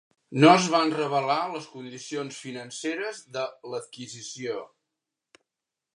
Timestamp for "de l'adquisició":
3.37-4.57